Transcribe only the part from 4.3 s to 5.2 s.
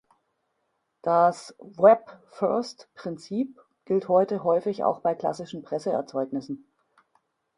häufig auch bei